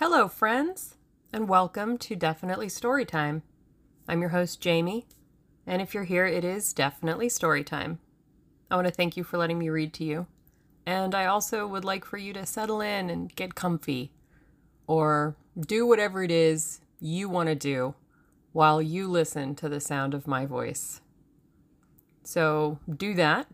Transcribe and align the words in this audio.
Hello, 0.00 0.28
friends, 0.28 0.94
and 1.32 1.48
welcome 1.48 1.98
to 1.98 2.14
Definitely 2.14 2.68
Storytime. 2.68 3.42
I'm 4.06 4.20
your 4.20 4.30
host, 4.30 4.60
Jamie, 4.60 5.08
and 5.66 5.82
if 5.82 5.92
you're 5.92 6.04
here, 6.04 6.24
it 6.24 6.44
is 6.44 6.72
definitely 6.72 7.26
storytime. 7.26 7.98
I 8.70 8.76
want 8.76 8.86
to 8.86 8.94
thank 8.94 9.16
you 9.16 9.24
for 9.24 9.38
letting 9.38 9.58
me 9.58 9.70
read 9.70 9.92
to 9.94 10.04
you, 10.04 10.28
and 10.86 11.16
I 11.16 11.26
also 11.26 11.66
would 11.66 11.84
like 11.84 12.04
for 12.04 12.16
you 12.16 12.32
to 12.34 12.46
settle 12.46 12.80
in 12.80 13.10
and 13.10 13.34
get 13.34 13.56
comfy, 13.56 14.12
or 14.86 15.34
do 15.58 15.84
whatever 15.84 16.22
it 16.22 16.30
is 16.30 16.80
you 17.00 17.28
want 17.28 17.48
to 17.48 17.56
do 17.56 17.96
while 18.52 18.80
you 18.80 19.08
listen 19.08 19.56
to 19.56 19.68
the 19.68 19.80
sound 19.80 20.14
of 20.14 20.28
my 20.28 20.46
voice. 20.46 21.00
So 22.22 22.78
do 22.88 23.14
that, 23.14 23.48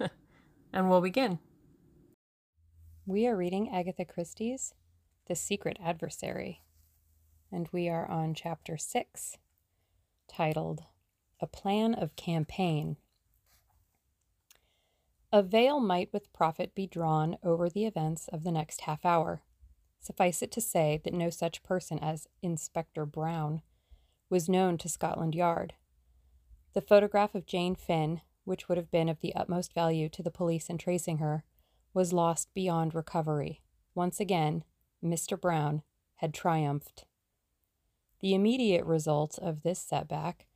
and 0.72 0.88
we'll 0.88 1.02
begin. 1.02 1.40
We 3.04 3.26
are 3.26 3.36
reading 3.36 3.68
Agatha 3.70 4.06
Christie's 4.06 4.72
The 5.26 5.34
Secret 5.34 5.78
Adversary, 5.82 6.60
and 7.50 7.66
we 7.72 7.88
are 7.88 8.06
on 8.10 8.34
chapter 8.34 8.76
6, 8.76 9.38
titled 10.28 10.82
A 11.40 11.46
Plan 11.46 11.94
of 11.94 12.14
Campaign. 12.14 12.98
A 15.32 15.42
veil 15.42 15.80
might 15.80 16.12
with 16.12 16.30
profit 16.34 16.74
be 16.74 16.86
drawn 16.86 17.38
over 17.42 17.70
the 17.70 17.86
events 17.86 18.28
of 18.28 18.44
the 18.44 18.52
next 18.52 18.82
half 18.82 19.06
hour. 19.06 19.40
Suffice 19.98 20.42
it 20.42 20.52
to 20.52 20.60
say 20.60 21.00
that 21.04 21.14
no 21.14 21.30
such 21.30 21.62
person 21.62 21.98
as 22.00 22.28
Inspector 22.42 23.06
Brown 23.06 23.62
was 24.28 24.46
known 24.46 24.76
to 24.76 24.90
Scotland 24.90 25.34
Yard. 25.34 25.72
The 26.74 26.82
photograph 26.82 27.34
of 27.34 27.46
Jane 27.46 27.76
Finn, 27.76 28.20
which 28.44 28.68
would 28.68 28.76
have 28.76 28.90
been 28.90 29.08
of 29.08 29.20
the 29.20 29.34
utmost 29.34 29.72
value 29.72 30.10
to 30.10 30.22
the 30.22 30.30
police 30.30 30.68
in 30.68 30.76
tracing 30.76 31.16
her, 31.16 31.44
was 31.94 32.12
lost 32.12 32.52
beyond 32.52 32.94
recovery. 32.94 33.62
Once 33.94 34.20
again, 34.20 34.64
Mr. 35.04 35.38
Brown 35.38 35.82
had 36.16 36.32
triumphed. 36.32 37.04
The 38.20 38.34
immediate 38.34 38.84
result 38.86 39.38
of 39.38 39.62
this 39.62 39.78
setback 39.78 40.46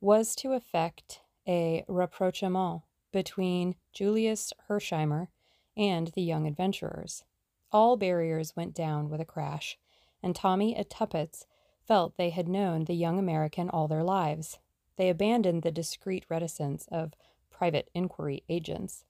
was 0.00 0.34
to 0.36 0.52
effect 0.52 1.20
a 1.46 1.84
rapprochement 1.86 2.82
between 3.12 3.74
Julius 3.92 4.52
Hersheimmer 4.68 5.28
and 5.76 6.08
the 6.08 6.22
young 6.22 6.46
adventurers. 6.46 7.24
All 7.72 7.96
barriers 7.96 8.56
went 8.56 8.74
down 8.74 9.10
with 9.10 9.20
a 9.20 9.26
crash, 9.26 9.78
and 10.22 10.34
Tommy 10.34 10.74
and 10.74 10.88
Tuppence 10.88 11.46
felt 11.86 12.16
they 12.16 12.30
had 12.30 12.48
known 12.48 12.84
the 12.84 12.94
young 12.94 13.18
American 13.18 13.68
all 13.68 13.88
their 13.88 14.02
lives. 14.02 14.58
They 14.96 15.08
abandoned 15.08 15.62
the 15.62 15.70
discreet 15.70 16.24
reticence 16.28 16.86
of 16.90 17.14
private 17.50 17.90
inquiry 17.94 18.42
agents 18.48 19.04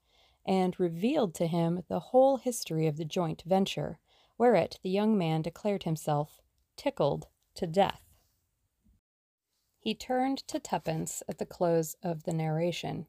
and 0.47 0.79
revealed 0.81 1.35
to 1.35 1.47
him 1.47 1.85
the 1.89 2.01
whole 2.01 2.39
history 2.39 2.87
of 2.87 2.97
the 2.97 3.05
joint 3.05 3.43
venture, 3.47 3.99
whereat 4.41 4.79
the 4.83 4.89
young 4.89 5.19
man 5.19 5.43
declared 5.43 5.83
himself 5.83 6.41
tickled 6.75 7.27
to 7.55 7.67
death. 7.67 8.01
He 9.79 9.95
turned 9.95 10.39
to 10.49 10.59
Tuppence 10.59 11.23
at 11.29 11.37
the 11.37 11.45
close 11.45 11.95
of 12.03 12.23
the 12.23 12.33
narration. 12.33 13.07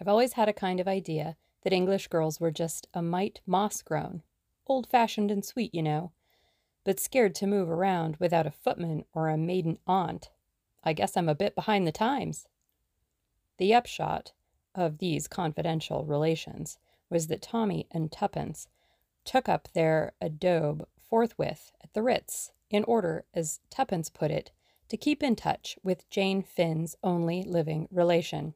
I've 0.00 0.06
always 0.06 0.34
had 0.34 0.48
a 0.48 0.52
kind 0.52 0.78
of 0.78 0.86
idea 0.86 1.36
that 1.64 1.72
English 1.72 2.06
girls 2.06 2.38
were 2.38 2.52
just 2.52 2.86
a 2.94 3.02
mite 3.02 3.40
moss 3.46 3.82
grown, 3.82 4.22
old 4.68 4.88
fashioned 4.88 5.32
and 5.32 5.44
sweet, 5.44 5.74
you 5.74 5.82
know, 5.82 6.12
but 6.84 7.00
scared 7.00 7.34
to 7.34 7.48
move 7.48 7.68
around 7.68 8.16
without 8.20 8.46
a 8.46 8.52
footman 8.52 9.06
or 9.12 9.28
a 9.28 9.36
maiden 9.36 9.80
aunt. 9.88 10.30
I 10.84 10.92
guess 10.92 11.16
I'm 11.16 11.28
a 11.28 11.34
bit 11.34 11.56
behind 11.56 11.84
the 11.84 11.90
times. 11.90 12.46
The 13.56 13.74
upshot 13.74 14.34
of 14.72 14.98
these 14.98 15.26
confidential 15.26 16.04
relations 16.04 16.78
was 17.10 17.26
that 17.26 17.42
Tommy 17.42 17.88
and 17.90 18.12
Tuppence 18.12 18.68
took 19.28 19.46
up 19.46 19.68
their 19.74 20.12
adobe 20.22 20.86
forthwith 21.06 21.70
at 21.84 21.92
the 21.92 22.02
Ritz, 22.02 22.50
in 22.70 22.82
order, 22.84 23.26
as 23.34 23.60
Tuppence 23.68 24.08
put 24.08 24.30
it, 24.30 24.52
to 24.88 24.96
keep 24.96 25.22
in 25.22 25.36
touch 25.36 25.78
with 25.82 26.08
Jane 26.08 26.42
Finn's 26.42 26.96
only 27.04 27.42
living 27.42 27.88
relation. 27.90 28.54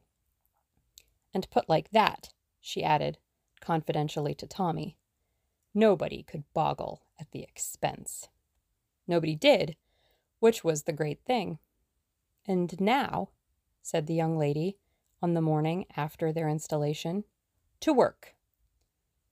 And 1.31 1.47
put 1.51 1.69
like 1.69 1.91
that, 1.91 2.29
she 2.59 2.83
added 2.83 3.19
confidentially 3.61 4.33
to 4.33 4.47
Tommy, 4.47 4.97
nobody 5.75 6.23
could 6.23 6.43
boggle 6.55 7.03
at 7.19 7.29
the 7.31 7.43
expense. 7.43 8.29
Nobody 9.07 9.35
did, 9.35 9.75
which 10.39 10.63
was 10.63 10.83
the 10.83 10.91
great 10.91 11.19
thing. 11.23 11.59
And 12.47 12.81
now, 12.81 13.29
said 13.83 14.07
the 14.07 14.15
young 14.15 14.39
lady, 14.39 14.77
on 15.21 15.35
the 15.35 15.41
morning 15.41 15.85
after 15.95 16.33
their 16.33 16.49
installation. 16.49 17.25
To 17.81 17.93
work. 17.93 18.33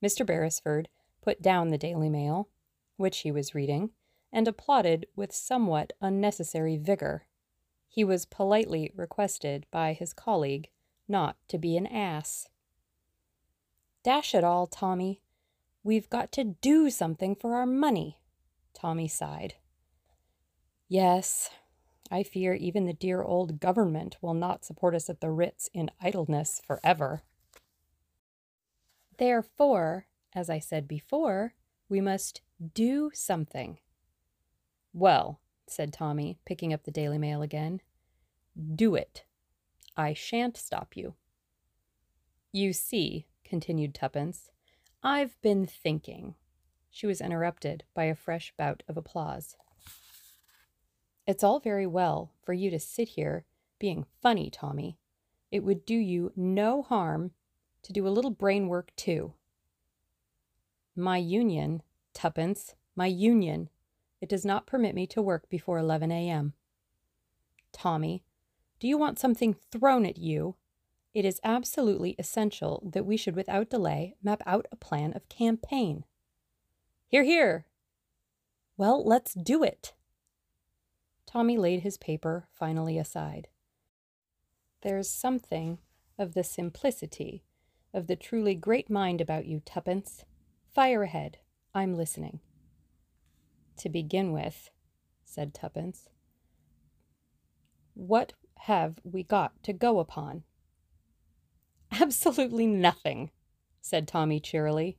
Mr. 0.00 0.24
Beresford 0.24 0.88
put 1.22 1.40
down 1.40 1.68
the 1.68 1.78
Daily 1.78 2.10
Mail, 2.10 2.48
which 2.96 3.20
he 3.20 3.32
was 3.32 3.54
reading, 3.54 3.90
and 4.32 4.46
applauded 4.46 5.06
with 5.16 5.32
somewhat 5.32 5.92
unnecessary 6.00 6.76
vigor. 6.76 7.26
He 7.88 8.04
was 8.04 8.26
politely 8.26 8.92
requested 8.94 9.66
by 9.70 9.92
his 9.92 10.12
colleague 10.12 10.68
not 11.08 11.36
to 11.48 11.58
be 11.58 11.76
an 11.76 11.86
ass. 11.86 12.48
Dash 14.02 14.34
it 14.34 14.44
all, 14.44 14.66
Tommy. 14.66 15.22
We've 15.84 16.08
got 16.10 16.32
to 16.32 16.44
do 16.44 16.90
something 16.90 17.34
for 17.34 17.54
our 17.54 17.66
money, 17.66 18.18
Tommy 18.74 19.08
sighed. 19.08 19.54
Yes, 20.88 21.50
I 22.10 22.22
fear 22.22 22.54
even 22.54 22.84
the 22.84 22.92
dear 22.92 23.22
old 23.22 23.60
government 23.60 24.16
will 24.20 24.34
not 24.34 24.64
support 24.64 24.94
us 24.94 25.08
at 25.08 25.20
the 25.20 25.30
Ritz 25.30 25.70
in 25.72 25.90
idleness 26.00 26.60
forever. 26.66 27.22
Therefore, 29.18 30.06
as 30.34 30.48
I 30.48 30.58
said 30.58 30.88
before, 30.88 31.54
we 31.88 32.00
must 32.00 32.40
do 32.74 33.10
something. 33.12 33.78
Well, 34.92 35.40
said 35.66 35.92
Tommy, 35.92 36.38
picking 36.44 36.72
up 36.72 36.84
the 36.84 36.90
Daily 36.90 37.18
Mail 37.18 37.42
again, 37.42 37.80
do 38.74 38.94
it. 38.94 39.24
I 39.96 40.14
shan't 40.14 40.56
stop 40.56 40.96
you. 40.96 41.14
You 42.52 42.72
see, 42.72 43.26
continued 43.44 43.94
Tuppence, 43.94 44.50
I've 45.02 45.40
been 45.42 45.66
thinking. 45.66 46.34
She 46.90 47.06
was 47.06 47.20
interrupted 47.20 47.84
by 47.94 48.04
a 48.04 48.14
fresh 48.14 48.52
bout 48.56 48.82
of 48.88 48.96
applause. 48.96 49.56
It's 51.26 51.42
all 51.42 51.60
very 51.60 51.86
well 51.86 52.32
for 52.42 52.52
you 52.52 52.70
to 52.70 52.78
sit 52.78 53.08
here 53.08 53.44
being 53.78 54.06
funny, 54.20 54.50
Tommy. 54.50 54.98
It 55.50 55.64
would 55.64 55.86
do 55.86 55.94
you 55.94 56.32
no 56.36 56.82
harm 56.82 57.32
to 57.82 57.92
do 57.92 58.06
a 58.06 58.10
little 58.10 58.30
brain 58.30 58.68
work, 58.68 58.92
too. 58.96 59.34
My 60.94 61.16
union, 61.16 61.82
Tuppence, 62.12 62.74
my 62.94 63.06
union. 63.06 63.70
It 64.20 64.28
does 64.28 64.44
not 64.44 64.66
permit 64.66 64.94
me 64.94 65.06
to 65.08 65.22
work 65.22 65.48
before 65.48 65.78
11 65.78 66.12
a.m. 66.12 66.52
Tommy, 67.72 68.24
do 68.78 68.86
you 68.86 68.98
want 68.98 69.18
something 69.18 69.56
thrown 69.70 70.04
at 70.04 70.18
you? 70.18 70.56
It 71.14 71.24
is 71.24 71.40
absolutely 71.44 72.14
essential 72.18 72.82
that 72.92 73.06
we 73.06 73.16
should, 73.16 73.36
without 73.36 73.70
delay, 73.70 74.16
map 74.22 74.42
out 74.46 74.66
a 74.70 74.76
plan 74.76 75.12
of 75.14 75.28
campaign. 75.28 76.04
Hear, 77.08 77.22
hear. 77.22 77.66
Well, 78.76 79.04
let's 79.04 79.34
do 79.34 79.62
it. 79.62 79.94
Tommy 81.26 81.56
laid 81.56 81.80
his 81.80 81.96
paper 81.96 82.48
finally 82.52 82.98
aside. 82.98 83.48
There's 84.82 85.08
something 85.08 85.78
of 86.18 86.34
the 86.34 86.44
simplicity 86.44 87.44
of 87.94 88.06
the 88.06 88.16
truly 88.16 88.54
great 88.54 88.90
mind 88.90 89.20
about 89.20 89.46
you, 89.46 89.60
Tuppence. 89.60 90.24
Fire 90.74 91.02
ahead. 91.02 91.36
I'm 91.74 91.96
listening. 91.96 92.40
To 93.76 93.90
begin 93.90 94.32
with, 94.32 94.70
said 95.22 95.52
Tuppence, 95.52 96.08
what 97.92 98.32
have 98.60 98.98
we 99.04 99.22
got 99.22 99.62
to 99.64 99.74
go 99.74 99.98
upon? 99.98 100.44
Absolutely 102.00 102.66
nothing, 102.66 103.30
said 103.82 104.08
Tommy 104.08 104.40
cheerily. 104.40 104.96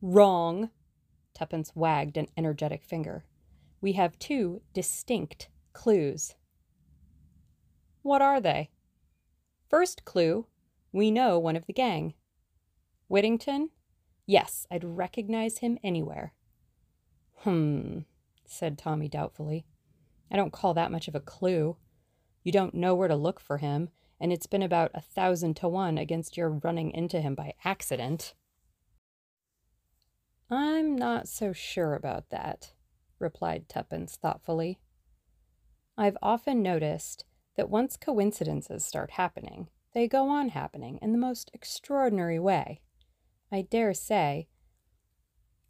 Wrong. 0.00 0.70
Tuppence 1.34 1.72
wagged 1.74 2.16
an 2.16 2.28
energetic 2.36 2.84
finger. 2.84 3.24
We 3.80 3.94
have 3.94 4.18
two 4.20 4.62
distinct 4.72 5.48
clues. 5.72 6.36
What 8.02 8.22
are 8.22 8.40
they? 8.40 8.70
First 9.68 10.04
clue 10.04 10.46
we 10.92 11.10
know 11.10 11.40
one 11.40 11.56
of 11.56 11.66
the 11.66 11.72
gang. 11.72 12.14
Whittington? 13.08 13.70
Yes, 14.32 14.66
I'd 14.70 14.82
recognize 14.82 15.58
him 15.58 15.78
anywhere. 15.84 16.32
Hmm, 17.40 17.98
said 18.46 18.78
Tommy 18.78 19.06
doubtfully. 19.06 19.66
I 20.30 20.36
don't 20.36 20.54
call 20.54 20.72
that 20.72 20.90
much 20.90 21.06
of 21.06 21.14
a 21.14 21.20
clue. 21.20 21.76
You 22.42 22.50
don't 22.50 22.72
know 22.72 22.94
where 22.94 23.08
to 23.08 23.14
look 23.14 23.40
for 23.40 23.58
him, 23.58 23.90
and 24.18 24.32
it's 24.32 24.46
been 24.46 24.62
about 24.62 24.90
a 24.94 25.02
thousand 25.02 25.56
to 25.56 25.68
one 25.68 25.98
against 25.98 26.38
your 26.38 26.48
running 26.48 26.92
into 26.92 27.20
him 27.20 27.34
by 27.34 27.52
accident. 27.62 28.32
I'm 30.48 30.96
not 30.96 31.28
so 31.28 31.52
sure 31.52 31.94
about 31.94 32.30
that, 32.30 32.72
replied 33.18 33.68
Tuppence 33.68 34.16
thoughtfully. 34.16 34.78
I've 35.98 36.16
often 36.22 36.62
noticed 36.62 37.26
that 37.58 37.68
once 37.68 37.98
coincidences 37.98 38.82
start 38.82 39.10
happening, 39.10 39.68
they 39.92 40.08
go 40.08 40.30
on 40.30 40.48
happening 40.48 40.98
in 41.02 41.12
the 41.12 41.18
most 41.18 41.50
extraordinary 41.52 42.38
way. 42.38 42.80
I 43.52 43.60
dare 43.60 43.92
say 43.92 44.48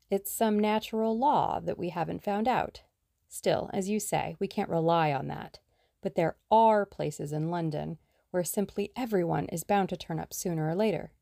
It's 0.09 0.31
some 0.31 0.59
natural 0.59 1.19
law 1.19 1.59
that 1.59 1.79
we 1.79 1.89
haven't 1.89 2.23
found 2.23 2.47
out. 2.47 2.83
Still, 3.29 3.71
as 3.73 3.89
you 3.89 3.99
say, 3.99 4.37
we 4.39 4.47
can't 4.47 4.71
rely 4.71 5.13
on 5.13 5.27
that. 5.27 5.59
But 6.01 6.15
there 6.15 6.37
are 6.49 6.87
places 6.87 7.33
in 7.33 7.51
London 7.51 7.99
where 8.31 8.45
simply 8.45 8.93
everyone 8.97 9.47
is 9.47 9.65
bound 9.65 9.89
to 9.89 9.97
turn 9.97 10.21
up 10.21 10.33
sooner 10.33 10.69
or 10.69 10.77
later. 10.77 11.13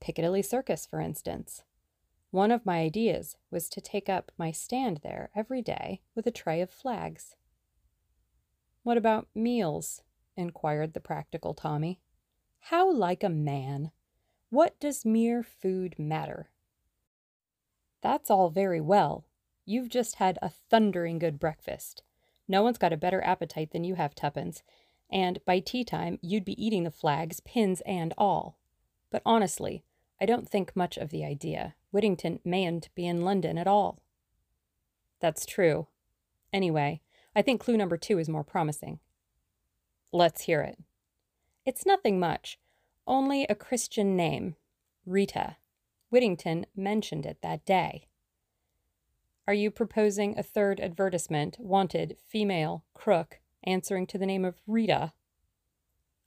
Piccadilly 0.00 0.42
Circus, 0.42 0.86
for 0.86 1.00
instance. 1.00 1.64
One 2.30 2.52
of 2.52 2.66
my 2.66 2.78
ideas 2.80 3.36
was 3.50 3.68
to 3.70 3.80
take 3.80 4.08
up 4.08 4.30
my 4.38 4.52
stand 4.52 5.00
there 5.02 5.30
every 5.34 5.62
day 5.62 6.02
with 6.14 6.26
a 6.26 6.30
tray 6.30 6.60
of 6.60 6.70
flags. 6.70 7.34
What 8.84 8.96
about 8.96 9.28
meals? 9.34 10.02
inquired 10.36 10.92
the 10.92 11.00
practical 11.00 11.54
Tommy. 11.54 12.00
How 12.60 12.92
like 12.92 13.24
a 13.24 13.28
man! 13.28 13.90
What 14.50 14.78
does 14.78 15.04
mere 15.04 15.42
food 15.42 15.98
matter? 15.98 16.50
That's 18.00 18.30
all 18.30 18.48
very 18.50 18.80
well. 18.80 19.24
You've 19.64 19.88
just 19.88 20.16
had 20.16 20.38
a 20.40 20.48
thundering 20.48 21.18
good 21.18 21.40
breakfast. 21.40 22.02
No 22.46 22.62
one's 22.62 22.78
got 22.78 22.92
a 22.92 22.96
better 22.96 23.22
appetite 23.22 23.72
than 23.72 23.82
you 23.82 23.96
have, 23.96 24.14
Tuppence, 24.14 24.62
and 25.10 25.44
by 25.44 25.58
tea 25.58 25.84
time 25.84 26.18
you'd 26.22 26.44
be 26.44 26.64
eating 26.64 26.84
the 26.84 26.90
flags, 26.90 27.40
pins, 27.40 27.80
and 27.82 28.14
all. 28.16 28.58
But 29.10 29.22
honestly, 29.26 29.82
I 30.20 30.26
don't 30.26 30.48
think 30.48 30.76
much 30.76 30.96
of 30.96 31.10
the 31.10 31.24
idea. 31.24 31.74
Whittington 31.90 32.40
mayn't 32.44 32.88
be 32.94 33.06
in 33.06 33.22
London 33.22 33.58
at 33.58 33.66
all. 33.66 34.00
That's 35.20 35.44
true. 35.44 35.88
Anyway, 36.52 37.00
I 37.34 37.42
think 37.42 37.60
clue 37.60 37.76
number 37.76 37.96
two 37.96 38.18
is 38.18 38.28
more 38.28 38.44
promising. 38.44 39.00
Let's 40.12 40.42
hear 40.42 40.62
it. 40.62 40.78
It's 41.64 41.84
nothing 41.84 42.20
much, 42.20 42.58
only 43.06 43.44
a 43.44 43.54
Christian 43.54 44.16
name 44.16 44.56
Rita. 45.04 45.56
Whittington 46.10 46.66
mentioned 46.74 47.26
it 47.26 47.38
that 47.42 47.64
day. 47.64 48.06
Are 49.46 49.54
you 49.54 49.70
proposing 49.70 50.36
a 50.36 50.42
third 50.42 50.80
advertisement? 50.80 51.56
Wanted 51.60 52.16
female 52.26 52.84
crook 52.94 53.40
answering 53.64 54.06
to 54.08 54.18
the 54.18 54.26
name 54.26 54.44
of 54.44 54.60
Rita. 54.66 55.12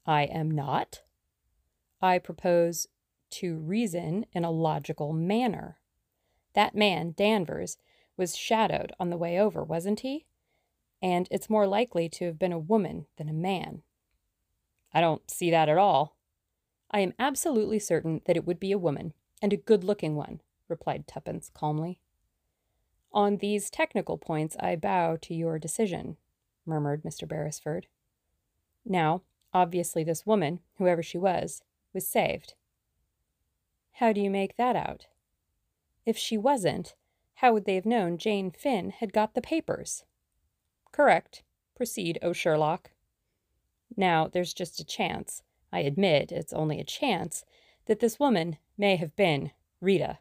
I 0.05 0.23
am 0.23 0.49
not. 0.51 1.01
I 2.01 2.17
propose 2.17 2.87
to 3.31 3.57
reason 3.57 4.25
in 4.33 4.45
a 4.45 4.51
logical 4.51 5.13
manner. 5.13 5.79
That 6.53 6.75
man, 6.75 7.13
Danvers, 7.15 7.77
was 8.17 8.35
shadowed 8.35 8.93
on 8.99 9.09
the 9.09 9.17
way 9.17 9.39
over, 9.39 9.63
wasn't 9.63 10.01
he? 10.01 10.25
And 11.01 11.27
it's 11.31 11.49
more 11.49 11.67
likely 11.67 12.09
to 12.09 12.25
have 12.25 12.39
been 12.39 12.51
a 12.51 12.59
woman 12.59 13.05
than 13.17 13.29
a 13.29 13.33
man. 13.33 13.83
I 14.93 15.01
don't 15.01 15.29
see 15.29 15.51
that 15.51 15.69
at 15.69 15.77
all. 15.77 16.17
I 16.91 17.01
am 17.01 17.13
absolutely 17.19 17.79
certain 17.79 18.21
that 18.25 18.37
it 18.37 18.45
would 18.45 18.59
be 18.59 18.71
a 18.71 18.77
woman, 18.77 19.13
and 19.41 19.53
a 19.53 19.57
good 19.57 19.83
looking 19.83 20.15
one, 20.15 20.41
replied 20.67 21.07
Tuppence 21.07 21.49
calmly. 21.53 21.99
On 23.11 23.37
these 23.37 23.69
technical 23.69 24.17
points 24.17 24.55
I 24.59 24.75
bow 24.75 25.17
to 25.21 25.33
your 25.33 25.59
decision, 25.59 26.17
murmured 26.65 27.03
Mr. 27.03 27.27
Beresford. 27.27 27.87
Now, 28.85 29.21
obviously, 29.53 30.03
this 30.03 30.25
woman, 30.25 30.59
whoever 30.77 31.03
she 31.03 31.17
was, 31.17 31.61
was 31.93 32.07
saved. 32.07 32.53
How 33.93 34.13
do 34.13 34.21
you 34.21 34.29
make 34.29 34.57
that 34.57 34.75
out? 34.75 35.07
If 36.05 36.17
she 36.17 36.37
wasn't, 36.37 36.95
how 37.35 37.53
would 37.53 37.65
they 37.65 37.75
have 37.75 37.85
known 37.85 38.17
Jane 38.17 38.51
Finn 38.51 38.91
had 38.91 39.13
got 39.13 39.33
the 39.33 39.41
papers? 39.41 40.05
Correct. 40.91 41.43
Proceed, 41.75 42.19
O 42.21 42.33
Sherlock. 42.33 42.91
Now, 43.95 44.27
there's 44.27 44.53
just 44.53 44.79
a 44.79 44.85
chance, 44.85 45.43
I 45.71 45.79
admit 45.79 46.31
it's 46.31 46.53
only 46.53 46.79
a 46.79 46.83
chance, 46.83 47.45
that 47.85 47.99
this 47.99 48.19
woman 48.19 48.57
may 48.77 48.95
have 48.95 49.15
been 49.15 49.51
Rita. 49.81 50.19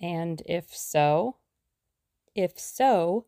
And 0.00 0.42
if 0.46 0.74
so? 0.74 1.36
If 2.34 2.58
so, 2.58 3.26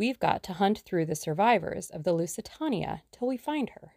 We've 0.00 0.18
got 0.18 0.42
to 0.44 0.54
hunt 0.54 0.78
through 0.78 1.04
the 1.04 1.14
survivors 1.14 1.90
of 1.90 2.04
the 2.04 2.14
Lusitania 2.14 3.02
till 3.12 3.28
we 3.28 3.36
find 3.36 3.68
her. 3.74 3.96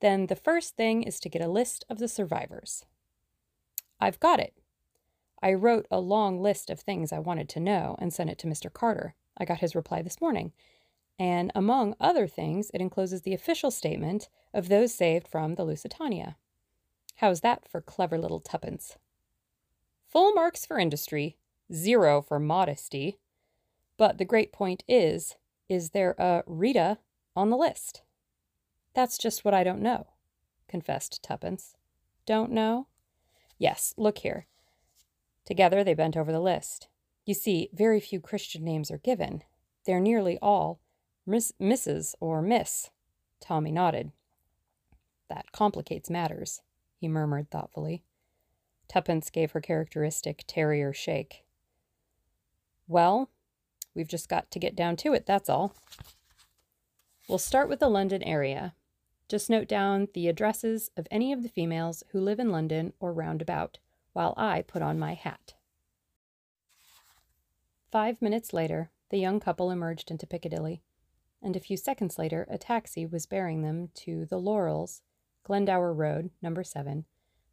Then 0.00 0.26
the 0.26 0.36
first 0.36 0.76
thing 0.76 1.04
is 1.04 1.18
to 1.20 1.30
get 1.30 1.40
a 1.40 1.48
list 1.48 1.86
of 1.88 1.96
the 1.96 2.06
survivors. 2.06 2.84
I've 3.98 4.20
got 4.20 4.38
it. 4.38 4.52
I 5.42 5.54
wrote 5.54 5.86
a 5.90 6.00
long 6.00 6.38
list 6.42 6.68
of 6.68 6.80
things 6.80 7.14
I 7.14 7.18
wanted 7.18 7.48
to 7.48 7.60
know 7.60 7.96
and 7.98 8.12
sent 8.12 8.28
it 8.28 8.38
to 8.40 8.46
Mr. 8.46 8.70
Carter. 8.70 9.14
I 9.38 9.46
got 9.46 9.60
his 9.60 9.74
reply 9.74 10.02
this 10.02 10.20
morning. 10.20 10.52
And 11.20 11.52
among 11.54 11.96
other 12.00 12.26
things, 12.26 12.70
it 12.72 12.80
encloses 12.80 13.20
the 13.20 13.34
official 13.34 13.70
statement 13.70 14.30
of 14.54 14.70
those 14.70 14.94
saved 14.94 15.28
from 15.28 15.54
the 15.54 15.64
Lusitania. 15.64 16.38
How's 17.16 17.42
that 17.42 17.68
for 17.68 17.82
clever 17.82 18.16
little 18.16 18.40
tuppence? 18.40 18.96
Full 20.08 20.32
marks 20.32 20.64
for 20.64 20.78
industry, 20.78 21.36
zero 21.70 22.22
for 22.22 22.38
modesty, 22.40 23.18
but 23.98 24.16
the 24.16 24.24
great 24.24 24.50
point 24.50 24.82
is 24.88 25.36
is 25.68 25.90
there 25.90 26.14
a 26.18 26.42
Rita 26.46 26.96
on 27.36 27.50
the 27.50 27.56
list? 27.58 28.00
That's 28.94 29.18
just 29.18 29.44
what 29.44 29.52
I 29.52 29.62
don't 29.62 29.82
know, 29.82 30.06
confessed 30.68 31.22
Tuppence. 31.22 31.76
Don't 32.24 32.50
know? 32.50 32.86
Yes, 33.58 33.92
look 33.98 34.18
here. 34.18 34.46
Together 35.44 35.84
they 35.84 35.92
bent 35.92 36.16
over 36.16 36.32
the 36.32 36.40
list. 36.40 36.88
You 37.26 37.34
see, 37.34 37.68
very 37.74 38.00
few 38.00 38.20
Christian 38.20 38.64
names 38.64 38.90
are 38.90 38.98
given. 38.98 39.42
They're 39.84 40.00
nearly 40.00 40.38
all 40.40 40.80
Miss, 41.30 41.52
Mrs. 41.60 42.14
or 42.20 42.42
Miss. 42.42 42.90
Tommy 43.40 43.70
nodded. 43.70 44.12
That 45.28 45.52
complicates 45.52 46.10
matters, 46.10 46.60
he 46.96 47.08
murmured 47.08 47.50
thoughtfully. 47.50 48.02
Tuppence 48.88 49.30
gave 49.30 49.52
her 49.52 49.60
characteristic 49.60 50.44
terrier 50.46 50.92
shake. 50.92 51.44
Well, 52.88 53.30
We've 53.94 54.08
just 54.08 54.28
got 54.28 54.50
to 54.50 54.58
get 54.58 54.76
down 54.76 54.96
to 54.96 55.12
it, 55.12 55.26
that's 55.26 55.48
all. 55.48 55.74
We'll 57.28 57.38
start 57.38 57.68
with 57.68 57.80
the 57.80 57.88
London 57.88 58.22
area. 58.22 58.74
Just 59.28 59.50
note 59.50 59.68
down 59.68 60.08
the 60.14 60.28
addresses 60.28 60.90
of 60.96 61.06
any 61.10 61.32
of 61.32 61.42
the 61.42 61.48
females 61.48 62.02
who 62.10 62.20
live 62.20 62.40
in 62.40 62.50
London 62.50 62.92
or 62.98 63.12
round 63.12 63.42
about, 63.42 63.78
while 64.12 64.34
I 64.36 64.62
put 64.62 64.82
on 64.82 64.98
my 64.98 65.14
hat. 65.14 65.54
Five 67.92 68.20
minutes 68.20 68.52
later, 68.52 68.90
the 69.10 69.18
young 69.18 69.40
couple 69.40 69.70
emerged 69.70 70.10
into 70.10 70.26
Piccadilly, 70.26 70.82
and 71.42 71.56
a 71.56 71.60
few 71.60 71.76
seconds 71.76 72.18
later, 72.18 72.46
a 72.50 72.58
taxi 72.58 73.06
was 73.06 73.26
bearing 73.26 73.62
them 73.62 73.88
to 73.94 74.26
the 74.26 74.38
Laurels, 74.38 75.02
Glendower 75.44 75.92
Road, 75.92 76.30
number 76.42 76.62
7, 76.62 77.04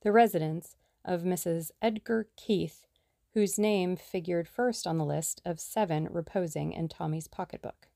the 0.02 0.12
residence 0.12 0.76
of 1.06 1.22
Mrs. 1.22 1.72
Edgar 1.82 2.28
Keith 2.36 2.88
whose 3.38 3.60
name 3.60 3.96
figured 3.96 4.48
first 4.48 4.88
on 4.88 4.98
the 4.98 5.06
list 5.06 5.44
of 5.46 5.60
seven 5.60 6.08
reposing 6.10 6.74
in 6.74 6.88
Tommy's 6.88 7.28
pocketbook. 7.28 7.88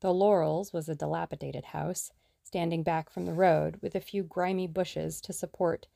The 0.00 0.12
Laurels 0.12 0.72
was 0.72 0.88
a 0.88 0.96
dilapidated 0.96 1.66
house, 1.66 2.10
standing 2.42 2.82
back 2.82 3.10
from 3.10 3.26
the 3.26 3.32
road 3.32 3.78
with 3.80 3.94
a 3.94 4.00
few 4.00 4.24
grimy 4.24 4.66
bushes 4.66 5.20
to 5.20 5.32
support 5.32 5.86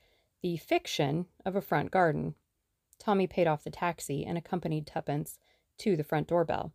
the 0.40 0.56
fiction 0.56 1.26
of 1.44 1.56
a 1.56 1.60
front 1.60 1.90
garden. 1.90 2.36
Tommy 3.00 3.26
paid 3.26 3.48
off 3.48 3.64
the 3.64 3.70
taxi 3.70 4.24
and 4.24 4.38
accompanied 4.38 4.86
Tuppence 4.86 5.36
to 5.78 5.96
the 5.96 6.04
front 6.04 6.28
doorbell. 6.28 6.72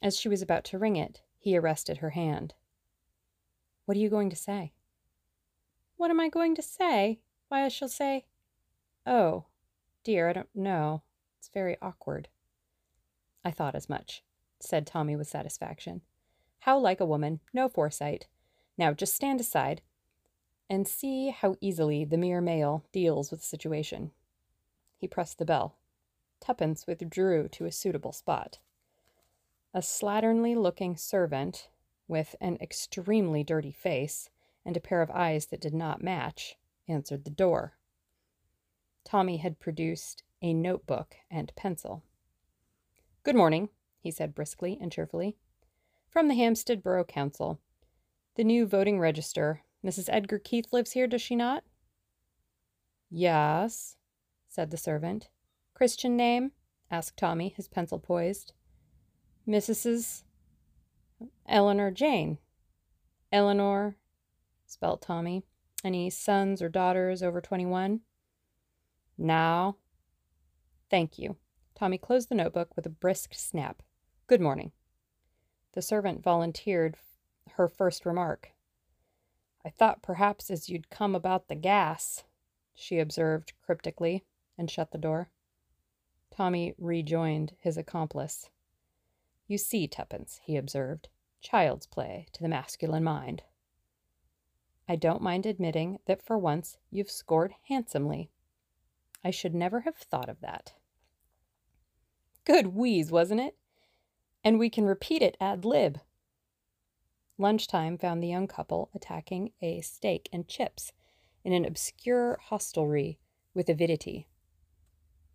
As 0.00 0.18
she 0.18 0.30
was 0.30 0.40
about 0.40 0.64
to 0.64 0.78
ring 0.78 0.96
it, 0.96 1.20
he 1.38 1.56
arrested 1.56 1.98
her 1.98 2.10
hand. 2.10 2.54
What 3.84 3.96
are 3.96 4.00
you 4.00 4.10
going 4.10 4.30
to 4.30 4.36
say? 4.36 4.72
What 5.96 6.10
am 6.10 6.20
I 6.20 6.28
going 6.28 6.54
to 6.54 6.62
say? 6.62 7.20
Why, 7.48 7.64
I 7.64 7.68
shall 7.68 7.88
say, 7.88 8.26
Oh, 9.06 9.46
Dear, 10.08 10.30
I 10.30 10.32
don't 10.32 10.48
know. 10.54 11.02
It's 11.38 11.50
very 11.52 11.76
awkward. 11.82 12.28
I 13.44 13.50
thought 13.50 13.74
as 13.74 13.90
much, 13.90 14.22
said 14.58 14.86
Tommy 14.86 15.16
with 15.16 15.28
satisfaction. 15.28 16.00
How 16.60 16.78
like 16.78 16.98
a 16.98 17.04
woman, 17.04 17.40
no 17.52 17.68
foresight. 17.68 18.26
Now 18.78 18.94
just 18.94 19.14
stand 19.14 19.38
aside 19.38 19.82
and 20.70 20.88
see 20.88 21.28
how 21.28 21.56
easily 21.60 22.06
the 22.06 22.16
mere 22.16 22.40
male 22.40 22.84
deals 22.90 23.30
with 23.30 23.40
the 23.40 23.46
situation. 23.46 24.12
He 24.96 25.06
pressed 25.06 25.36
the 25.36 25.44
bell. 25.44 25.76
Tuppence 26.40 26.86
withdrew 26.86 27.48
to 27.48 27.66
a 27.66 27.72
suitable 27.72 28.12
spot. 28.12 28.60
A 29.74 29.80
slatternly 29.80 30.56
looking 30.56 30.96
servant, 30.96 31.68
with 32.06 32.34
an 32.40 32.56
extremely 32.60 33.44
dirty 33.44 33.70
face 33.70 34.30
and 34.64 34.76
a 34.76 34.80
pair 34.80 35.02
of 35.02 35.10
eyes 35.10 35.46
that 35.46 35.60
did 35.60 35.74
not 35.74 36.02
match, 36.02 36.56
answered 36.88 37.24
the 37.24 37.30
door. 37.30 37.76
Tommy 39.04 39.36
had 39.36 39.60
produced 39.60 40.22
a 40.40 40.54
notebook 40.54 41.16
and 41.30 41.52
pencil. 41.54 42.02
Good 43.22 43.36
morning, 43.36 43.68
he 44.00 44.10
said 44.10 44.34
briskly 44.34 44.78
and 44.80 44.90
cheerfully. 44.90 45.36
From 46.08 46.28
the 46.28 46.34
Hampstead 46.34 46.82
Borough 46.82 47.04
Council. 47.04 47.60
The 48.36 48.44
new 48.44 48.66
voting 48.66 48.98
register. 48.98 49.62
Mrs. 49.84 50.08
Edgar 50.10 50.38
Keith 50.38 50.72
lives 50.72 50.92
here, 50.92 51.06
does 51.06 51.22
she 51.22 51.36
not? 51.36 51.62
Yes, 53.10 53.96
said 54.48 54.70
the 54.70 54.76
servant. 54.76 55.28
Christian 55.74 56.16
name? 56.16 56.52
asked 56.90 57.18
Tommy, 57.18 57.50
his 57.50 57.68
pencil 57.68 57.98
poised. 57.98 58.52
Mrs. 59.48 60.24
Eleanor 61.46 61.90
Jane. 61.90 62.38
Eleanor, 63.32 63.96
spelt 64.66 65.02
Tommy. 65.02 65.42
Any 65.82 66.10
sons 66.10 66.60
or 66.60 66.68
daughters 66.68 67.22
over 67.22 67.40
twenty 67.40 67.64
one? 67.64 68.00
Now, 69.16 69.76
Thank 70.90 71.18
you. 71.18 71.36
Tommy 71.74 71.98
closed 71.98 72.28
the 72.28 72.34
notebook 72.34 72.74
with 72.74 72.86
a 72.86 72.90
brisk 72.90 73.34
snap. 73.34 73.82
Good 74.26 74.40
morning. 74.40 74.72
The 75.74 75.82
servant 75.82 76.22
volunteered 76.22 76.96
her 77.52 77.68
first 77.68 78.06
remark. 78.06 78.52
I 79.64 79.70
thought 79.70 80.02
perhaps 80.02 80.50
as 80.50 80.68
you'd 80.68 80.90
come 80.90 81.14
about 81.14 81.48
the 81.48 81.54
gas, 81.54 82.24
she 82.74 82.98
observed 82.98 83.52
cryptically, 83.62 84.24
and 84.56 84.70
shut 84.70 84.92
the 84.92 84.98
door. 84.98 85.30
Tommy 86.30 86.74
rejoined 86.78 87.54
his 87.60 87.76
accomplice. 87.76 88.48
You 89.48 89.56
see, 89.56 89.88
Tuppence, 89.88 90.40
he 90.44 90.56
observed, 90.56 91.08
child's 91.40 91.86
play 91.86 92.26
to 92.32 92.42
the 92.42 92.48
masculine 92.48 93.02
mind. 93.02 93.42
I 94.86 94.94
don't 94.94 95.22
mind 95.22 95.46
admitting 95.46 95.98
that 96.06 96.22
for 96.22 96.38
once 96.38 96.76
you've 96.90 97.10
scored 97.10 97.54
handsomely. 97.66 98.30
I 99.24 99.30
should 99.30 99.54
never 99.54 99.80
have 99.80 99.96
thought 99.96 100.28
of 100.28 100.40
that. 100.42 100.74
Good 102.44 102.68
wheeze, 102.68 103.10
wasn't 103.10 103.40
it? 103.40 103.56
And 104.44 104.58
we 104.58 104.68
can 104.68 104.84
repeat 104.84 105.22
it 105.22 105.36
ad 105.40 105.64
lib. 105.64 105.98
Lunchtime 107.38 107.96
found 107.96 108.22
the 108.22 108.28
young 108.28 108.46
couple 108.46 108.90
attacking 108.94 109.52
a 109.62 109.80
steak 109.80 110.28
and 110.30 110.46
chips 110.46 110.92
in 111.42 111.52
an 111.54 111.64
obscure 111.64 112.38
hostelry 112.50 113.18
with 113.54 113.68
avidity. 113.68 114.26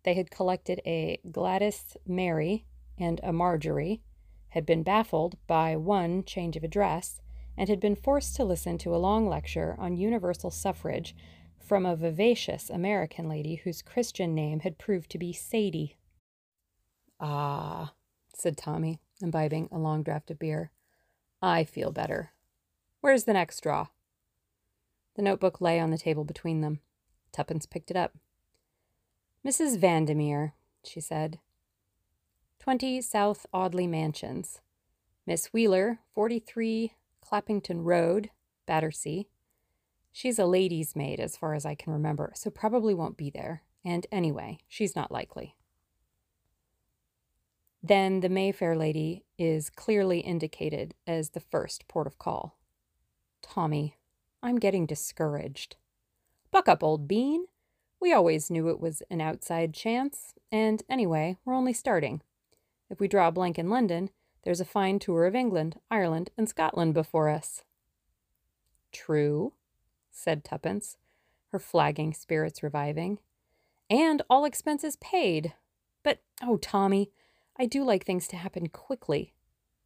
They 0.04 0.14
had 0.14 0.30
collected 0.30 0.80
a 0.86 1.18
Gladys 1.30 1.96
Mary 2.06 2.66
and 2.98 3.20
a 3.22 3.32
Marjorie, 3.32 4.02
had 4.48 4.64
been 4.64 4.82
baffled 4.82 5.36
by 5.46 5.76
one 5.76 6.22
change 6.24 6.56
of 6.56 6.64
address, 6.64 7.20
and 7.56 7.68
had 7.68 7.80
been 7.80 7.96
forced 7.96 8.36
to 8.36 8.44
listen 8.44 8.78
to 8.78 8.94
a 8.94 8.98
long 8.98 9.28
lecture 9.28 9.74
on 9.78 9.96
universal 9.96 10.50
suffrage 10.50 11.14
from 11.58 11.86
a 11.86 11.96
vivacious 11.96 12.68
American 12.68 13.28
lady 13.28 13.56
whose 13.56 13.82
Christian 13.82 14.34
name 14.34 14.60
had 14.60 14.78
proved 14.78 15.10
to 15.10 15.18
be 15.18 15.32
Sadie. 15.32 15.96
Ah, 17.18 17.94
said 18.34 18.56
Tommy, 18.56 19.00
imbibing 19.20 19.68
a 19.72 19.78
long 19.78 20.02
draught 20.02 20.30
of 20.30 20.38
beer. 20.38 20.70
I 21.40 21.64
feel 21.64 21.90
better. 21.90 22.32
Where's 23.00 23.24
the 23.24 23.32
next 23.32 23.56
straw? 23.56 23.88
The 25.16 25.22
notebook 25.22 25.60
lay 25.60 25.78
on 25.78 25.90
the 25.90 25.98
table 25.98 26.24
between 26.24 26.60
them. 26.60 26.80
Tuppence 27.32 27.66
picked 27.66 27.90
it 27.90 27.96
up. 27.96 28.14
Mrs. 29.46 29.78
Vandemeyer, 29.78 30.52
she 30.84 31.00
said. 31.00 31.38
Twenty 32.58 33.00
South 33.00 33.46
Audley 33.52 33.86
Mansions. 33.86 34.60
Miss 35.26 35.52
Wheeler, 35.52 36.00
43 36.14 36.92
Clappington 37.22 37.84
Road, 37.84 38.30
Battersea. 38.66 39.28
She's 40.12 40.38
a 40.38 40.46
lady's 40.46 40.94
maid, 40.96 41.20
as 41.20 41.36
far 41.36 41.54
as 41.54 41.66
I 41.66 41.74
can 41.74 41.92
remember, 41.92 42.32
so 42.34 42.50
probably 42.50 42.94
won't 42.94 43.16
be 43.16 43.30
there. 43.30 43.62
And 43.84 44.06
anyway, 44.10 44.58
she's 44.68 44.96
not 44.96 45.12
likely. 45.12 45.56
Then 47.82 48.20
the 48.20 48.30
Mayfair 48.30 48.76
lady 48.76 49.24
is 49.36 49.68
clearly 49.68 50.20
indicated 50.20 50.94
as 51.06 51.30
the 51.30 51.40
first 51.40 51.86
port 51.86 52.06
of 52.06 52.18
call. 52.18 52.58
Tommy, 53.42 53.98
I'm 54.42 54.56
getting 54.56 54.86
discouraged. 54.86 55.76
Buck 56.50 56.66
up, 56.66 56.82
old 56.82 57.06
bean. 57.06 57.44
We 58.00 58.12
always 58.12 58.50
knew 58.50 58.68
it 58.68 58.80
was 58.80 59.02
an 59.10 59.20
outside 59.20 59.74
chance, 59.74 60.32
and 60.50 60.82
anyway, 60.88 61.36
we're 61.44 61.54
only 61.54 61.74
starting. 61.74 62.22
If 62.90 63.00
we 63.00 63.08
draw 63.08 63.28
a 63.28 63.32
blank 63.32 63.58
in 63.58 63.70
London, 63.70 64.10
there's 64.44 64.60
a 64.60 64.64
fine 64.64 64.98
tour 64.98 65.26
of 65.26 65.34
England, 65.34 65.80
Ireland, 65.90 66.30
and 66.36 66.48
Scotland 66.48 66.94
before 66.94 67.28
us. 67.28 67.64
True, 68.92 69.54
said 70.10 70.44
Tuppence, 70.44 70.96
her 71.48 71.58
flagging 71.58 72.12
spirits 72.12 72.62
reviving. 72.62 73.18
And 73.90 74.22
all 74.28 74.44
expenses 74.44 74.96
paid. 74.96 75.54
But, 76.02 76.20
oh, 76.42 76.58
Tommy, 76.58 77.10
I 77.56 77.66
do 77.66 77.84
like 77.84 78.04
things 78.04 78.28
to 78.28 78.36
happen 78.36 78.68
quickly. 78.68 79.32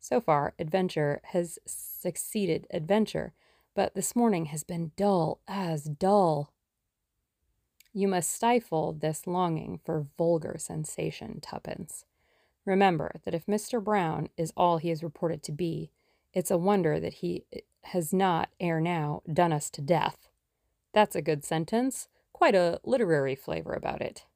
So 0.01 0.21
far, 0.21 0.55
adventure 0.59 1.21
has 1.25 1.59
succeeded 1.67 2.67
adventure, 2.71 3.33
but 3.75 3.95
this 3.95 4.17
morning 4.17 4.47
has 4.47 4.65
been 4.65 4.93
dull 4.97 5.41
as 5.47 5.85
dull. 5.85 6.53
You 7.93 8.09
must 8.09 8.33
stifle 8.33 8.93
this 8.93 9.27
longing 9.27 9.81
for 9.85 10.07
vulgar 10.17 10.57
sensation, 10.59 11.41
Tuppence. 11.41 12.05
Remember 12.69 13.13
that 13.25 13.33
if 13.33 13.47
Mr. 13.47 13.83
Brown 13.83 14.29
is 14.37 14.53
all 14.55 14.77
he 14.77 14.91
is 14.91 15.03
reported 15.03 15.43
to 15.45 15.53
be, 15.53 15.91
it's 16.35 16.51
a 16.51 16.59
wonder 16.59 17.01
that 17.01 17.15
he 17.15 17.45
eh, 17.51 17.61
has 17.85 18.13
not, 18.13 18.51
ere 18.61 18.79
now, 18.79 19.23
done 19.33 19.55
us 19.55 19.71
to 19.71 19.81
death. 19.81 20.29
That's 20.93 21.17
a 21.17 21.23
good 21.23 21.47
sentence, 21.47 22.09
quite 22.35 22.55
a 22.55 22.79
literary 22.85 23.35
flavor 23.35 23.73
about 23.73 24.03
it. 24.03 24.27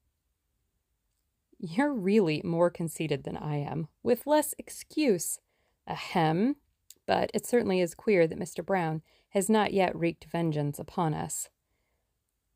You're 1.58 1.92
really 1.92 2.40
more 2.42 2.70
conceited 2.70 3.24
than 3.24 3.36
I 3.36 3.56
am, 3.56 3.88
with 4.02 4.26
less 4.26 4.54
excuse. 4.58 5.38
Ahem, 5.86 6.56
but 7.04 7.30
it 7.34 7.44
certainly 7.44 7.82
is 7.82 7.94
queer 7.94 8.26
that 8.26 8.40
Mr. 8.40 8.64
Brown 8.64 9.02
has 9.30 9.50
not 9.50 9.74
yet 9.74 9.94
wreaked 9.94 10.24
vengeance 10.24 10.78
upon 10.78 11.12
us. 11.12 11.50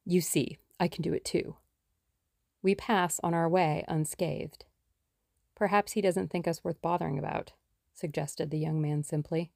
You 0.07 0.23
see, 0.23 0.57
I 0.81 0.89
can 0.89 1.03
do 1.03 1.13
it 1.13 1.27
too. 1.27 1.57
We 2.63 2.75
pass 2.75 3.21
on 3.23 3.35
our 3.35 3.47
way 3.47 3.85
unscathed. 3.89 4.65
Perhaps 5.57 5.93
he 5.93 6.01
doesn't 6.01 6.31
think 6.31 6.47
us 6.47 6.63
worth 6.63 6.81
bothering 6.81 7.19
about, 7.19 7.53
suggested 7.95 8.51
the 8.51 8.59
young 8.59 8.81
man 8.81 9.03
simply. 9.03 9.51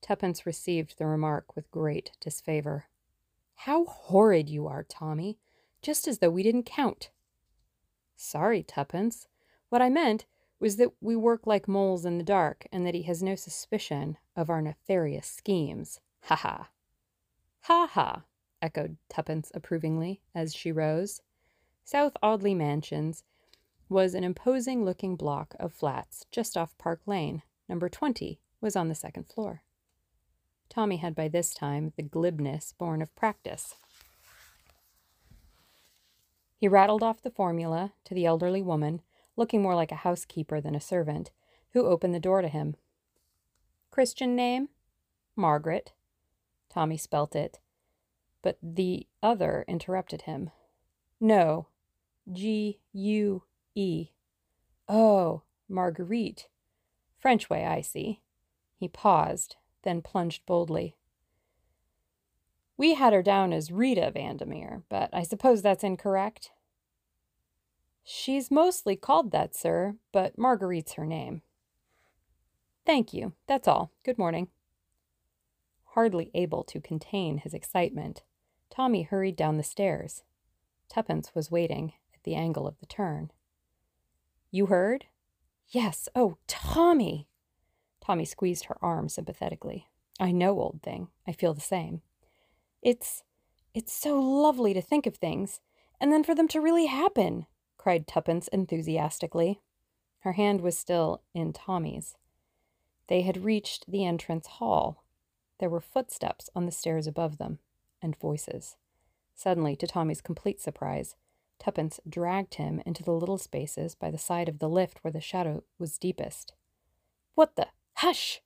Tuppence 0.00 0.46
received 0.46 0.96
the 0.96 1.06
remark 1.06 1.54
with 1.54 1.70
great 1.70 2.12
disfavor. 2.20 2.86
How 3.54 3.84
horrid 3.84 4.48
you 4.48 4.66
are, 4.66 4.84
Tommy! 4.84 5.38
Just 5.82 6.08
as 6.08 6.18
though 6.18 6.30
we 6.30 6.42
didn't 6.42 6.62
count. 6.62 7.10
Sorry, 8.16 8.62
Tuppence. 8.62 9.26
What 9.68 9.82
I 9.82 9.90
meant 9.90 10.26
was 10.60 10.76
that 10.76 10.92
we 11.00 11.16
work 11.16 11.46
like 11.46 11.66
moles 11.66 12.04
in 12.04 12.18
the 12.18 12.24
dark, 12.24 12.66
and 12.70 12.86
that 12.86 12.94
he 12.94 13.02
has 13.02 13.22
no 13.22 13.34
suspicion 13.34 14.16
of 14.36 14.48
our 14.48 14.62
nefarious 14.62 15.26
schemes. 15.26 16.00
Ha 16.24 16.36
ha. 16.36 16.68
Ha 17.62 17.86
ha, 17.86 18.24
echoed 18.62 18.96
Tuppence 19.08 19.50
approvingly 19.54 20.20
as 20.34 20.54
she 20.54 20.70
rose. 20.70 21.20
South 21.82 22.12
Audley 22.22 22.54
Mansions 22.54 23.24
was 23.90 24.14
an 24.14 24.22
imposing 24.22 24.84
looking 24.84 25.16
block 25.16 25.54
of 25.58 25.72
flats 25.72 26.24
just 26.30 26.56
off 26.56 26.78
Park 26.78 27.00
Lane. 27.06 27.42
Number 27.68 27.88
20 27.88 28.38
was 28.60 28.76
on 28.76 28.88
the 28.88 28.94
second 28.94 29.24
floor. 29.24 29.62
Tommy 30.68 30.98
had 30.98 31.16
by 31.16 31.26
this 31.26 31.52
time 31.52 31.92
the 31.96 32.04
glibness 32.04 32.72
born 32.78 33.02
of 33.02 33.14
practice. 33.16 33.74
He 36.56 36.68
rattled 36.68 37.02
off 37.02 37.20
the 37.20 37.30
formula 37.30 37.92
to 38.04 38.14
the 38.14 38.26
elderly 38.26 38.62
woman, 38.62 39.02
looking 39.36 39.60
more 39.60 39.74
like 39.74 39.90
a 39.90 39.96
housekeeper 39.96 40.60
than 40.60 40.76
a 40.76 40.80
servant, 40.80 41.32
who 41.72 41.86
opened 41.86 42.14
the 42.14 42.20
door 42.20 42.42
to 42.42 42.48
him. 42.48 42.76
Christian 43.90 44.36
name? 44.36 44.68
Margaret. 45.34 45.92
Tommy 46.68 46.96
spelt 46.96 47.34
it, 47.34 47.58
but 48.42 48.56
the 48.62 49.08
other 49.20 49.64
interrupted 49.66 50.22
him. 50.22 50.50
No, 51.20 51.66
G 52.30 52.78
U 52.92 53.42
E. 53.74 54.10
Oh, 54.88 55.42
Marguerite. 55.68 56.48
French 57.18 57.48
way, 57.48 57.64
I 57.64 57.80
see. 57.80 58.20
He 58.76 58.88
paused, 58.88 59.56
then 59.82 60.02
plunged 60.02 60.46
boldly. 60.46 60.96
We 62.76 62.94
had 62.94 63.12
her 63.12 63.22
down 63.22 63.52
as 63.52 63.70
Rita 63.70 64.10
Vandemeyer, 64.14 64.82
but 64.88 65.10
I 65.12 65.22
suppose 65.22 65.60
that's 65.60 65.84
incorrect. 65.84 66.50
She's 68.02 68.50
mostly 68.50 68.96
called 68.96 69.32
that, 69.32 69.54
sir, 69.54 69.96
but 70.12 70.38
Marguerite's 70.38 70.94
her 70.94 71.04
name. 71.04 71.42
Thank 72.86 73.12
you. 73.12 73.34
That's 73.46 73.68
all. 73.68 73.92
Good 74.02 74.18
morning. 74.18 74.48
Hardly 75.94 76.30
able 76.34 76.64
to 76.64 76.80
contain 76.80 77.38
his 77.38 77.52
excitement, 77.52 78.22
Tommy 78.70 79.02
hurried 79.02 79.36
down 79.36 79.58
the 79.58 79.62
stairs. 79.62 80.22
Tuppence 80.88 81.34
was 81.34 81.50
waiting 81.50 81.92
at 82.14 82.22
the 82.22 82.34
angle 82.34 82.66
of 82.66 82.78
the 82.80 82.86
turn. 82.86 83.30
You 84.50 84.66
heard? 84.66 85.06
Yes. 85.68 86.08
Oh, 86.14 86.36
Tommy! 86.46 87.28
Tommy 88.00 88.24
squeezed 88.24 88.64
her 88.64 88.76
arm 88.82 89.08
sympathetically. 89.08 89.86
I 90.18 90.32
know, 90.32 90.60
old 90.60 90.80
thing. 90.82 91.08
I 91.26 91.32
feel 91.32 91.54
the 91.54 91.60
same. 91.60 92.02
It's. 92.82 93.22
it's 93.74 93.92
so 93.92 94.20
lovely 94.20 94.74
to 94.74 94.82
think 94.82 95.06
of 95.06 95.16
things, 95.16 95.60
and 96.00 96.12
then 96.12 96.24
for 96.24 96.34
them 96.34 96.48
to 96.48 96.60
really 96.60 96.86
happen, 96.86 97.46
cried 97.78 98.06
Tuppence 98.06 98.48
enthusiastically. 98.48 99.60
Her 100.20 100.32
hand 100.32 100.60
was 100.60 100.76
still 100.76 101.22
in 101.34 101.52
Tommy's. 101.52 102.16
They 103.06 103.22
had 103.22 103.44
reached 103.44 103.90
the 103.90 104.04
entrance 104.04 104.46
hall. 104.46 105.04
There 105.58 105.70
were 105.70 105.80
footsteps 105.80 106.50
on 106.54 106.66
the 106.66 106.72
stairs 106.72 107.06
above 107.06 107.38
them, 107.38 107.58
and 108.02 108.16
voices. 108.16 108.76
Suddenly, 109.34 109.76
to 109.76 109.86
Tommy's 109.86 110.20
complete 110.20 110.60
surprise, 110.60 111.16
Tuppence 111.60 112.00
dragged 112.08 112.54
him 112.54 112.82
into 112.86 113.02
the 113.02 113.12
little 113.12 113.38
spaces 113.38 113.94
by 113.94 114.10
the 114.10 114.18
side 114.18 114.48
of 114.48 114.58
the 114.58 114.68
lift 114.68 115.04
where 115.04 115.12
the 115.12 115.20
shadow 115.20 115.62
was 115.78 115.98
deepest. 115.98 116.54
What 117.34 117.54
the? 117.54 117.68
Hush! 117.96 118.40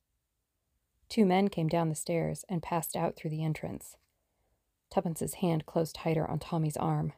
Two 1.08 1.24
men 1.24 1.48
came 1.48 1.68
down 1.68 1.88
the 1.88 1.94
stairs 1.94 2.44
and 2.48 2.62
passed 2.62 2.96
out 2.96 3.14
through 3.14 3.30
the 3.30 3.44
entrance. 3.44 3.96
Tuppence's 4.90 5.34
hand 5.34 5.64
closed 5.64 5.94
tighter 5.94 6.28
on 6.28 6.40
Tommy's 6.40 6.76
arm. 6.76 7.12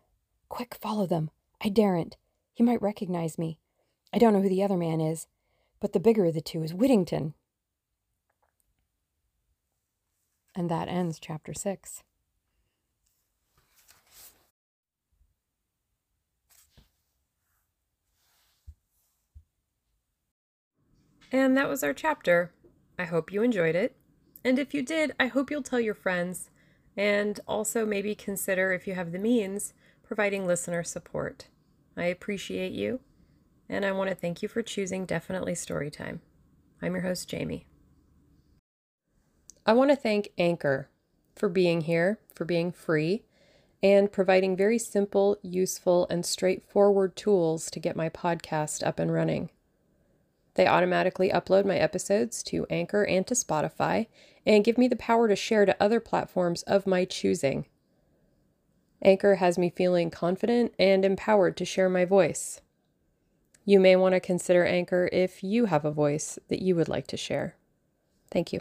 Quick, 0.50 0.76
follow 0.81 1.07
them. 1.07 1.31
I 1.62 1.71
daren't. 1.71 2.17
He 2.53 2.62
might 2.62 2.83
recognize 2.83 3.38
me. 3.38 3.59
I 4.12 4.19
don't 4.19 4.35
know 4.35 4.43
who 4.43 4.50
the 4.50 4.62
other 4.62 4.76
man 4.76 5.00
is, 5.00 5.26
but 5.81 5.93
the 5.95 6.00
bigger 6.00 6.26
of 6.26 6.35
the 6.35 6.41
two 6.43 6.62
is 6.62 6.75
Whittington. 6.75 7.35
And 10.55 10.71
that 10.71 10.88
ends 10.88 11.19
chapter 11.19 11.55
six. 11.55 12.03
And 21.33 21.56
that 21.56 21.68
was 21.68 21.83
our 21.83 21.92
chapter. 21.92 22.52
I 22.99 23.04
hope 23.04 23.33
you 23.33 23.42
enjoyed 23.42 23.75
it. 23.75 23.97
And 24.45 24.59
if 24.59 24.73
you 24.73 24.83
did, 24.83 25.14
I 25.18 25.26
hope 25.26 25.50
you'll 25.50 25.62
tell 25.62 25.80
your 25.80 25.95
friends 25.95 26.50
and 26.97 27.40
also 27.47 27.85
maybe 27.85 28.14
consider, 28.14 28.73
if 28.73 28.87
you 28.87 28.95
have 28.95 29.12
the 29.12 29.18
means, 29.18 29.75
providing 30.02 30.47
listener 30.47 30.83
support. 30.83 31.49
I 31.97 32.04
appreciate 32.04 32.73
you, 32.73 33.00
and 33.68 33.85
I 33.85 33.92
want 33.92 34.09
to 34.11 34.16
thank 34.16 34.42
you 34.42 34.49
for 34.49 34.62
choosing 34.62 35.04
Definitely 35.04 35.54
Storytime. 35.54 36.21
I'm 36.80 36.92
your 36.92 37.02
host, 37.02 37.28
Jamie. 37.28 37.66
I 39.66 39.73
want 39.73 39.90
to 39.90 39.97
thank 39.97 40.30
Anchor 40.38 40.88
for 41.35 41.49
being 41.49 41.83
here, 41.83 42.21
for 42.35 42.45
being 42.45 42.71
free, 42.73 43.25
and 43.83 44.11
providing 44.11 44.56
very 44.56 44.78
simple, 44.78 45.37
useful, 45.42 46.06
and 46.09 46.25
straightforward 46.25 47.16
tools 47.16 47.71
to 47.73 47.80
get 47.80 47.97
my 47.97 48.09
podcast 48.09 48.87
up 48.87 48.99
and 48.99 49.12
running. 49.12 49.50
They 50.57 50.67
automatically 50.67 51.31
upload 51.31 51.67
my 51.67 51.77
episodes 51.77 52.43
to 52.45 52.67
Anchor 52.71 53.05
and 53.05 53.27
to 53.27 53.35
Spotify 53.35 54.07
and 54.47 54.65
give 54.65 54.79
me 54.79 54.89
the 54.89 54.97
power 54.97 55.29
to 55.29 55.37
share 55.37 55.67
to 55.67 55.77
other 55.79 56.01
platforms 56.01 56.63
of 56.63 56.87
my 56.87 57.05
choosing. 57.05 57.67
Anchor 59.03 59.37
has 59.37 59.59
me 59.59 59.69
feeling 59.69 60.11
confident 60.11 60.73
and 60.79 61.05
empowered 61.05 61.57
to 61.59 61.67
share 61.67 61.91
my 61.91 62.07
voice. 62.07 62.63
You 63.67 63.81
may 63.81 63.97
want 63.97 64.15
to 64.15 64.21
consider 64.21 64.65
Anchor 64.65 65.11
if 65.13 65.45
you 65.45 65.67
have 65.67 65.85
a 65.85 65.91
voice 65.91 66.39
that 66.49 66.63
you 66.63 66.75
would 66.75 66.89
like 66.89 67.07
to 67.09 67.17
share. 67.17 67.57
Thank 68.31 68.53
you. 68.53 68.61